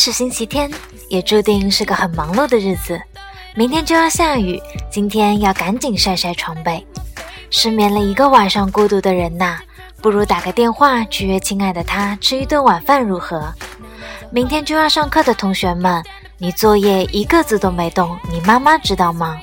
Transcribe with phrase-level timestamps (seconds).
[0.00, 0.70] 是星期天，
[1.10, 2.98] 也注定是个很忙碌的日子。
[3.54, 4.58] 明天就要下雨，
[4.90, 6.82] 今天要赶紧晒晒床被。
[7.50, 9.58] 失眠了一个晚上，孤独的人呐，
[10.00, 13.52] 不如打个电话去约亲爱的他吃一顿晚饭，如何？
[14.30, 16.02] 明天就要上课的同学们，
[16.38, 19.36] 你作业一个字都没动，你妈妈知道吗？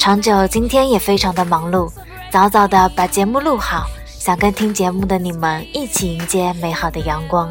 [0.00, 1.88] 长久今天也非常的忙碌，
[2.32, 7.48] 早早的把节目录好，想跟听节目的你们一起迎接美好的阳光。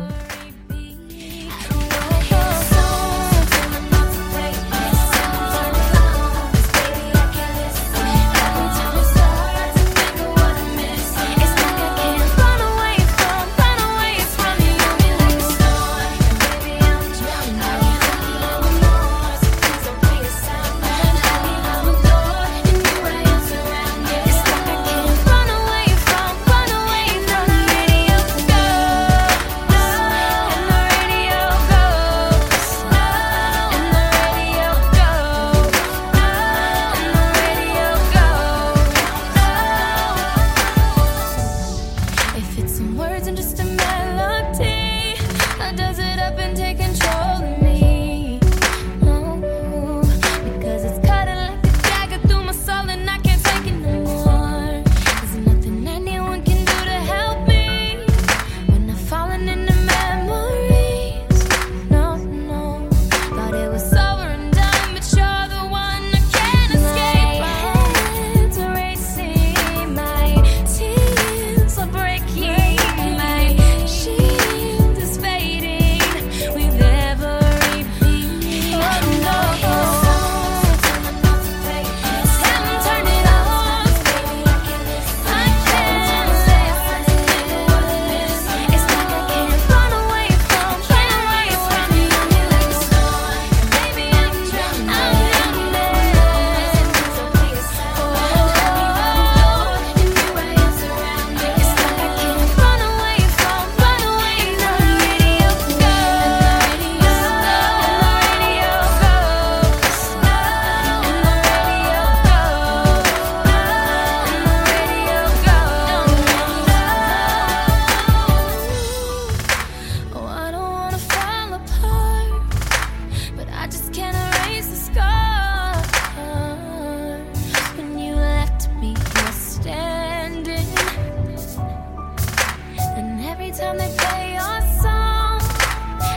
[133.50, 135.40] every time they play your song.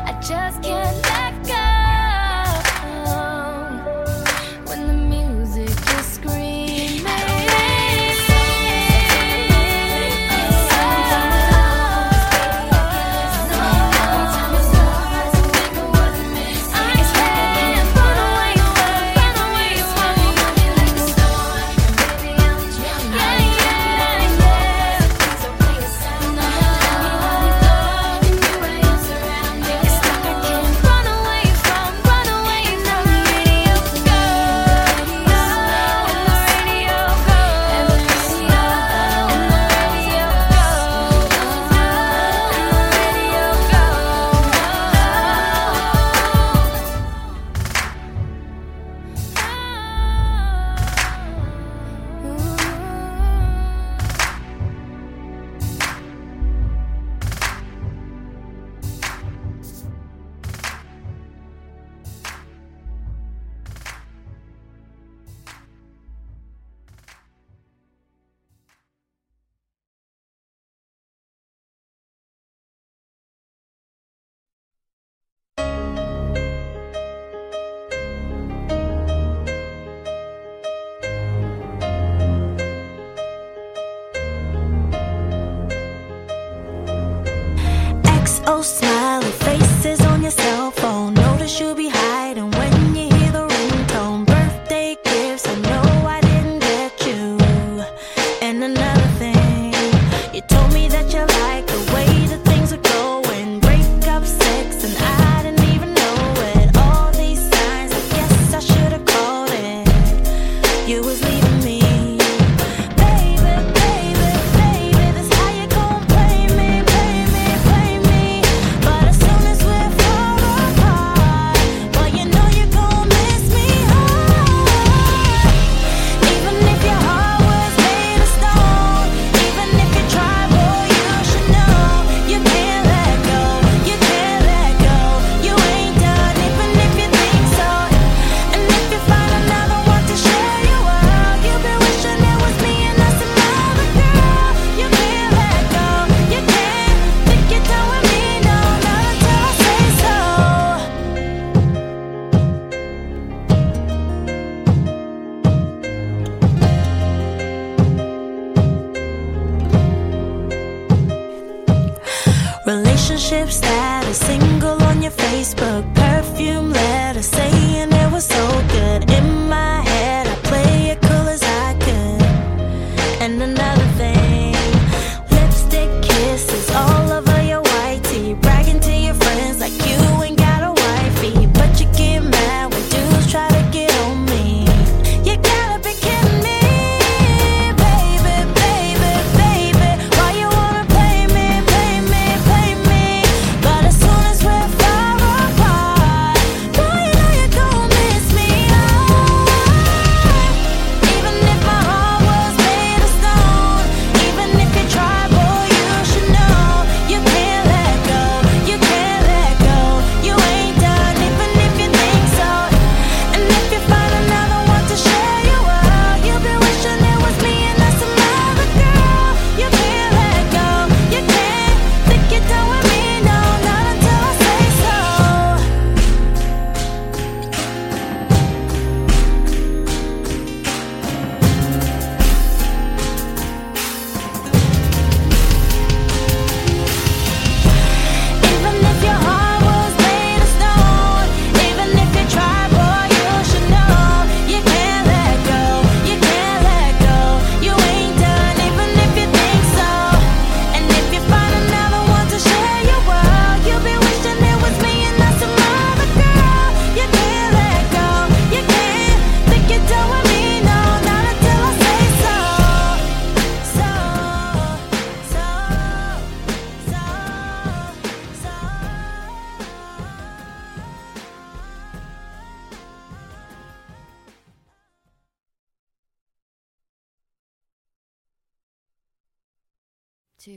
[0.05, 1.12] I just can't.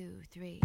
[0.06, 0.62] Two, three.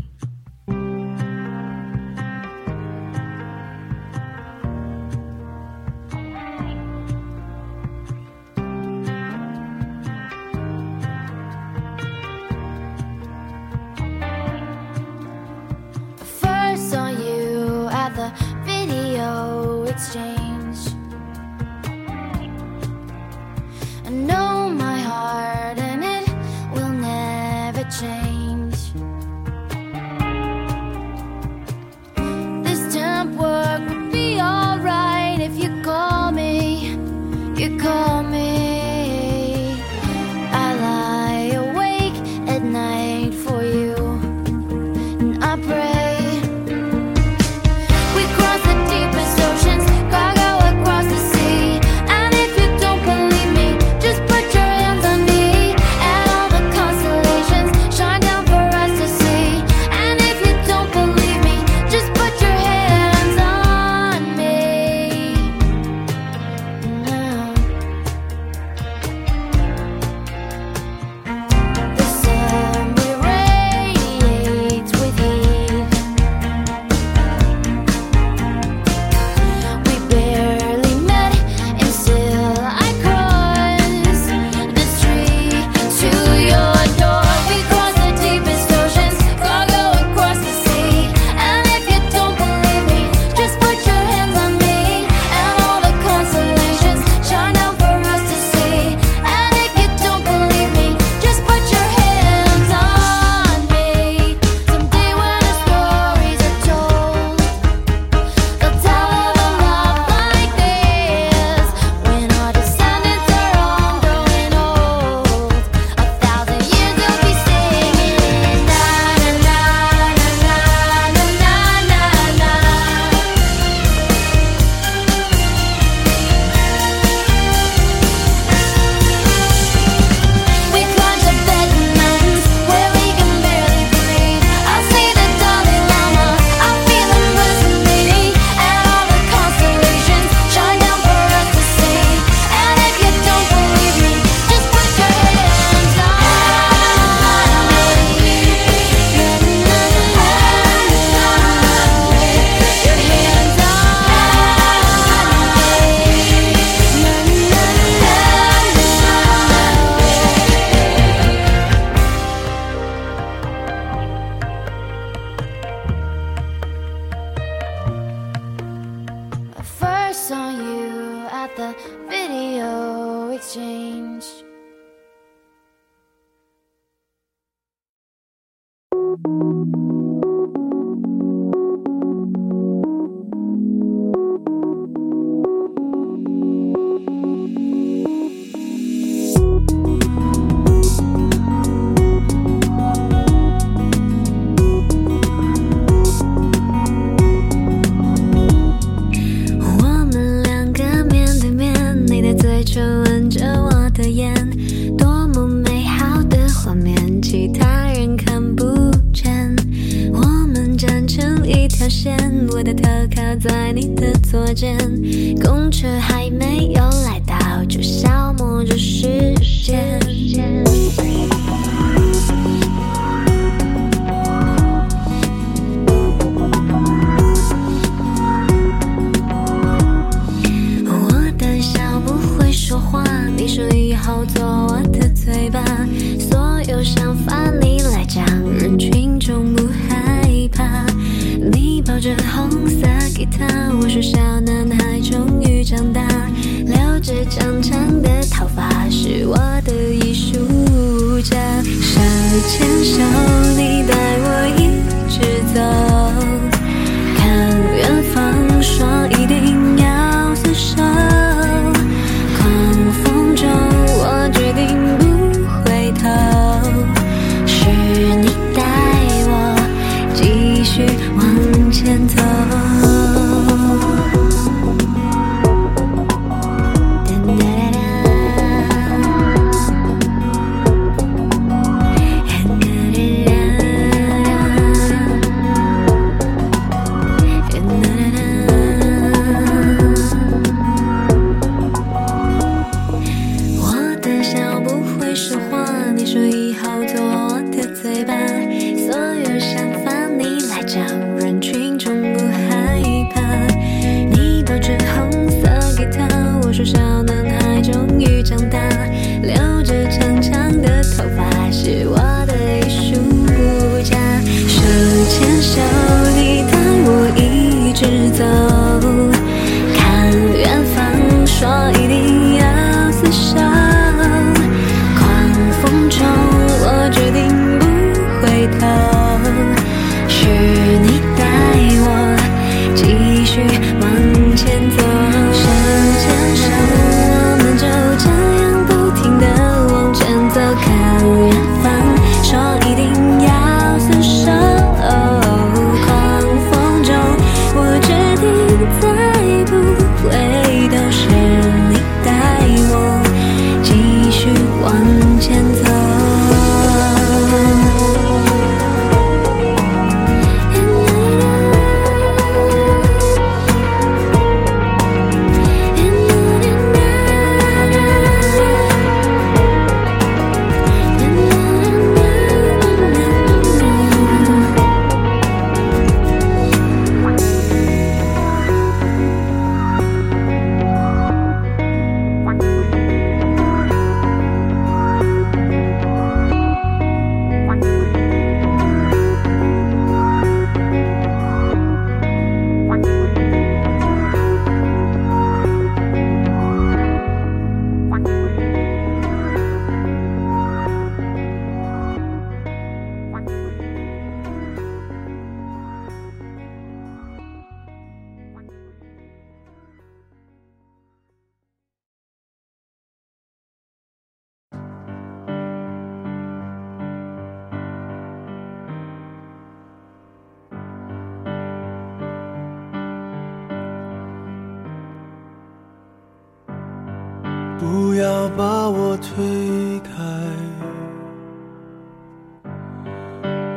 [428.21, 429.93] 要把我推开。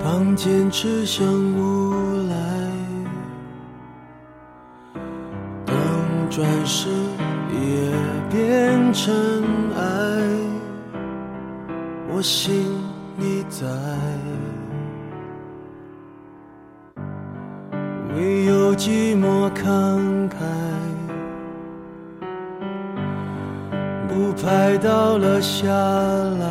[0.02, 1.94] 当坚持像无
[2.30, 2.36] 奈，
[5.66, 5.76] 当
[6.30, 6.90] 转身
[7.52, 7.92] 也
[8.32, 9.14] 变尘
[9.76, 9.84] 埃，
[12.10, 12.66] 我心
[13.18, 13.68] 你在。
[18.16, 20.13] 唯有寂寞看。
[24.84, 26.46] 倒了下来，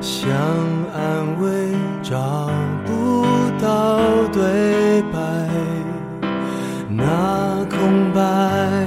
[0.00, 0.30] 想
[0.94, 1.74] 安慰
[2.04, 2.48] 找
[2.86, 3.26] 不
[3.60, 3.98] 到
[4.32, 5.18] 对白，
[6.88, 8.86] 那空白。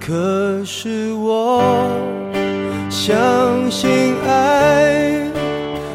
[0.00, 1.62] 可是我
[2.90, 5.30] 相信爱，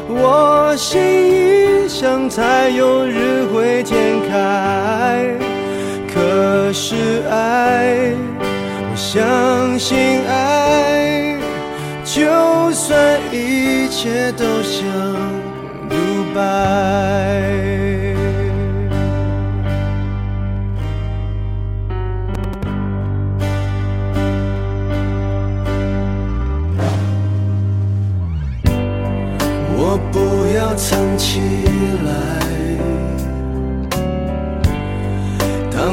[0.08, 0.98] 我心
[1.84, 5.28] 一想才有日会天开。
[6.08, 8.31] 可是爱。
[9.12, 11.36] 相信爱
[12.02, 12.22] 就
[12.72, 14.82] 算一切都像
[15.86, 17.61] 独白。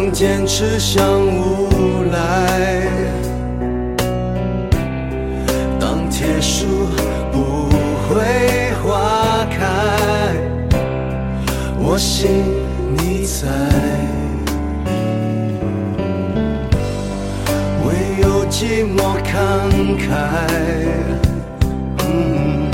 [0.01, 1.68] 当坚持像无
[2.10, 2.88] 赖，
[5.77, 6.65] 当铁树
[7.34, 7.70] 不
[8.08, 9.68] 会花开，
[11.77, 12.46] 我信
[12.98, 13.50] 你在。
[17.84, 19.27] 唯有寂寞慷
[19.98, 20.08] 慨，
[22.08, 22.72] 嗯，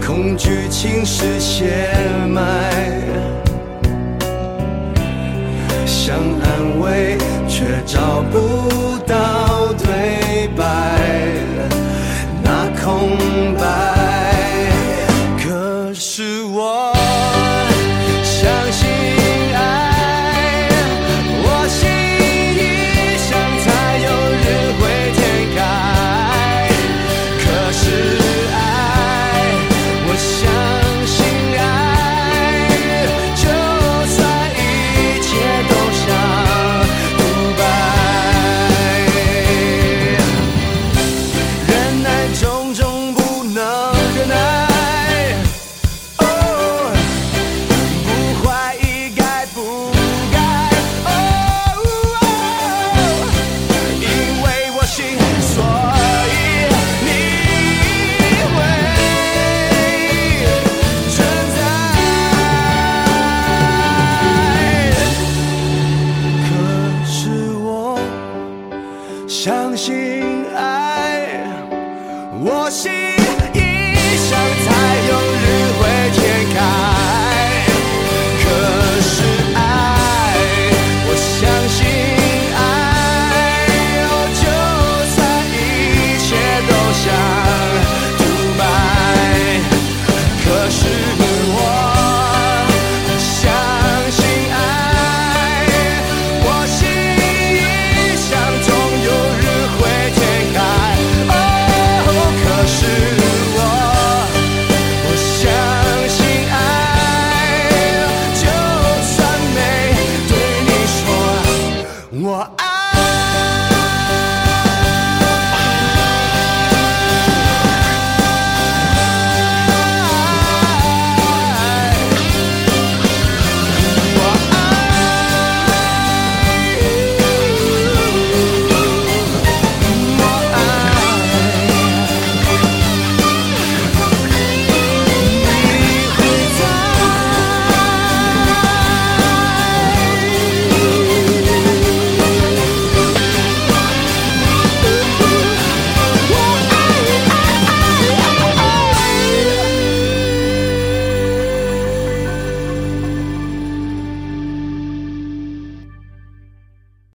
[0.00, 1.90] 恐惧侵蚀血
[2.28, 2.42] 脉。
[7.62, 10.21] 却找不到退